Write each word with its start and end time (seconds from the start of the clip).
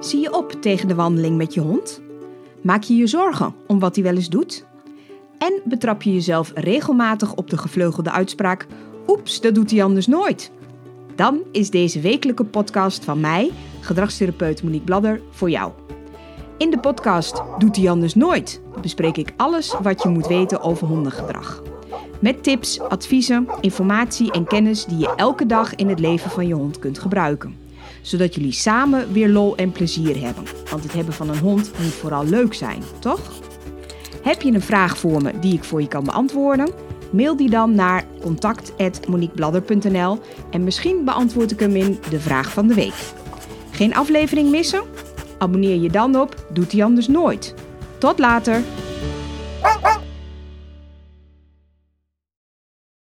Zie 0.00 0.20
je 0.20 0.36
op 0.36 0.52
tegen 0.52 0.88
de 0.88 0.94
wandeling 0.94 1.36
met 1.36 1.54
je 1.54 1.60
hond? 1.60 2.00
Maak 2.62 2.82
je 2.82 2.96
je 2.96 3.06
zorgen 3.06 3.54
om 3.66 3.78
wat 3.78 3.94
hij 3.94 4.04
wel 4.04 4.14
eens 4.14 4.28
doet? 4.28 4.64
En 5.38 5.60
betrap 5.64 6.02
je 6.02 6.12
jezelf 6.12 6.52
regelmatig 6.54 7.34
op 7.34 7.50
de 7.50 7.58
gevleugelde 7.58 8.10
uitspraak: 8.10 8.66
Oeps, 9.08 9.40
dat 9.40 9.54
doet 9.54 9.70
hij 9.70 9.84
anders 9.84 10.06
nooit? 10.06 10.50
Dan 11.14 11.40
is 11.52 11.70
deze 11.70 12.00
wekelijke 12.00 12.44
podcast 12.44 13.04
van 13.04 13.20
mij, 13.20 13.50
gedragstherapeut 13.80 14.62
Monique 14.62 14.84
Bladder, 14.84 15.20
voor 15.30 15.50
jou. 15.50 15.72
In 16.58 16.70
de 16.70 16.78
podcast 16.78 17.42
Doet 17.58 17.76
hij 17.76 17.90
anders 17.90 18.14
nooit 18.14 18.60
bespreek 18.80 19.16
ik 19.16 19.32
alles 19.36 19.74
wat 19.82 20.02
je 20.02 20.08
moet 20.08 20.26
weten 20.26 20.60
over 20.60 20.86
hondengedrag. 20.86 21.62
Met 22.20 22.42
tips, 22.42 22.80
adviezen, 22.80 23.48
informatie 23.60 24.32
en 24.32 24.44
kennis 24.44 24.84
die 24.84 24.98
je 24.98 25.14
elke 25.16 25.46
dag 25.46 25.74
in 25.74 25.88
het 25.88 25.98
leven 25.98 26.30
van 26.30 26.46
je 26.46 26.54
hond 26.54 26.78
kunt 26.78 26.98
gebruiken. 26.98 27.68
Zodat 28.02 28.34
jullie 28.34 28.52
samen 28.52 29.12
weer 29.12 29.28
lol 29.28 29.56
en 29.56 29.72
plezier 29.72 30.20
hebben. 30.20 30.44
Want 30.70 30.82
het 30.82 30.92
hebben 30.92 31.14
van 31.14 31.28
een 31.28 31.38
hond 31.38 31.70
moet 31.82 31.92
vooral 31.92 32.24
leuk 32.24 32.54
zijn, 32.54 32.82
toch? 32.98 33.20
Heb 34.22 34.42
je 34.42 34.52
een 34.52 34.62
vraag 34.62 34.98
voor 34.98 35.22
me 35.22 35.38
die 35.38 35.54
ik 35.54 35.64
voor 35.64 35.80
je 35.80 35.88
kan 35.88 36.04
beantwoorden? 36.04 36.70
Mail 37.12 37.36
die 37.36 37.50
dan 37.50 37.74
naar 37.74 38.04
contact.moniquebladder.nl 38.20 40.18
en 40.50 40.64
misschien 40.64 41.04
beantwoord 41.04 41.50
ik 41.50 41.60
hem 41.60 41.76
in 41.76 41.98
de 42.10 42.20
vraag 42.20 42.52
van 42.52 42.66
de 42.66 42.74
week. 42.74 42.94
Geen 43.70 43.94
aflevering 43.94 44.50
missen? 44.50 44.82
Abonneer 45.38 45.80
je 45.80 45.90
dan 45.90 46.16
op 46.16 46.46
Doet 46.52 46.72
hij 46.72 46.84
anders 46.84 47.08
nooit. 47.08 47.54
Tot 47.98 48.18
later! 48.18 48.62